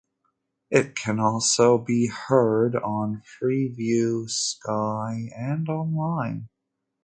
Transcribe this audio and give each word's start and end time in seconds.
It 0.71 0.95
can 0.95 1.19
also 1.19 1.77
be 1.77 2.07
heard 2.07 2.75
on 2.75 3.21
Freeview, 3.39 4.31
Sky 4.31 5.29
and 5.37 5.69
online. 5.69 6.49